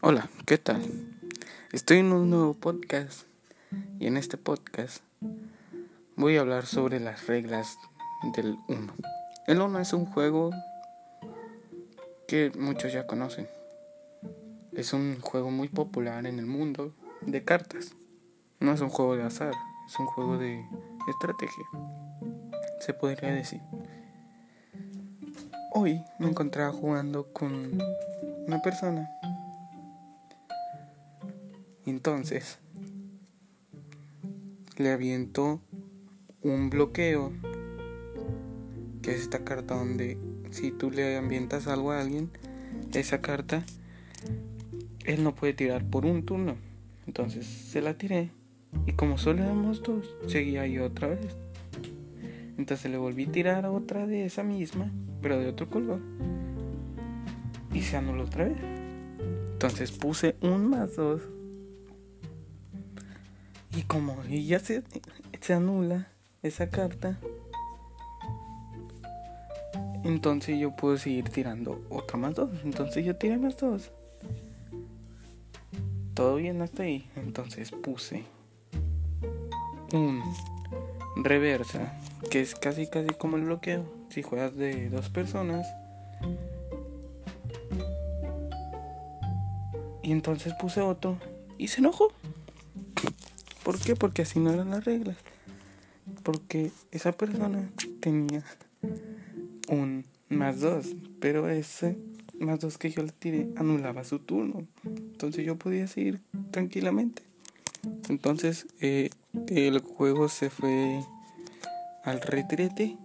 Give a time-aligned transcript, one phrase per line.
[0.00, 0.80] Hola, ¿qué tal?
[1.72, 3.26] Estoy en un nuevo podcast
[3.98, 5.02] y en este podcast
[6.14, 7.76] voy a hablar sobre las reglas
[8.36, 8.92] del Uno.
[9.48, 10.52] El Uno es un juego
[12.28, 13.48] que muchos ya conocen.
[14.72, 17.96] Es un juego muy popular en el mundo de cartas.
[18.60, 19.52] No es un juego de azar,
[19.88, 20.64] es un juego de
[21.08, 21.64] estrategia.
[22.78, 23.60] Se podría decir.
[25.74, 27.82] Hoy me encontraba jugando con
[28.46, 29.10] una persona
[31.90, 32.58] entonces,
[34.76, 35.60] le aviento
[36.42, 37.32] un bloqueo,
[39.02, 40.18] que es esta carta donde
[40.50, 42.30] si tú le ambientas algo a alguien,
[42.92, 43.64] esa carta,
[45.04, 46.56] él no puede tirar por un turno.
[47.06, 48.30] Entonces se la tiré
[48.86, 51.36] y como solo éramos dos, seguía ahí otra vez.
[52.56, 54.90] Entonces le volví a tirar otra de esa misma,
[55.22, 56.00] pero de otro color.
[57.72, 58.58] Y se anuló otra vez.
[59.52, 61.22] Entonces puse un más dos
[63.78, 64.82] y como ya se,
[65.40, 66.08] se anula
[66.42, 67.16] esa carta,
[70.02, 72.50] entonces yo puedo seguir tirando otra más dos.
[72.64, 73.92] Entonces yo tiré más dos.
[76.14, 77.08] Todo bien hasta ahí.
[77.14, 78.24] Entonces puse
[79.92, 80.24] un
[81.22, 81.96] reversa,
[82.32, 83.84] que es casi casi como el bloqueo.
[84.08, 85.68] Si juegas de dos personas.
[90.02, 91.16] Y entonces puse otro
[91.58, 92.08] y se enojó.
[93.68, 93.94] ¿Por qué?
[93.94, 95.18] Porque así no eran las reglas.
[96.22, 98.42] Porque esa persona tenía
[99.68, 100.86] un más dos,
[101.20, 101.98] pero ese
[102.38, 104.66] más dos que yo le tiré anulaba su turno.
[104.84, 107.24] Entonces yo podía seguir tranquilamente.
[108.08, 109.10] Entonces eh,
[109.48, 111.04] el juego se fue
[112.04, 112.96] al retrete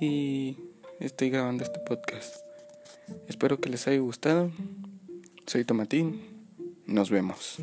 [0.00, 0.56] y
[1.00, 2.36] estoy grabando este podcast.
[3.28, 4.50] Espero que les haya gustado.
[5.46, 6.22] Soy Tomatín.
[6.86, 7.62] Nos vemos.